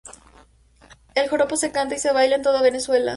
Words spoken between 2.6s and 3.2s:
Venezuela.